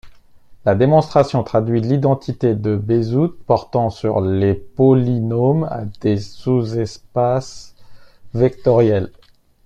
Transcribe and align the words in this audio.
La 0.65 0.73
démonstration 0.73 1.43
traduit 1.43 1.79
l'identité 1.79 2.55
de 2.55 2.75
Bézout 2.75 3.35
portant 3.45 3.91
sur 3.91 4.19
les 4.19 4.55
polynômes 4.55 5.65
à 5.65 5.85
des 6.01 6.17
sous-espaces 6.17 7.75
vectoriels. 8.33 9.11